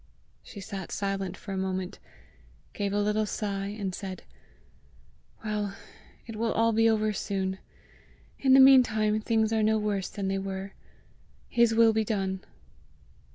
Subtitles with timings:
[0.41, 1.99] She sat silent for a moment,
[2.73, 4.23] gave a little sigh, and said,
[5.45, 5.75] "Well,
[6.25, 7.59] it will all be over soon!
[8.39, 10.73] In the meantime things are no worse than they were!
[11.49, 12.39] His will be done!"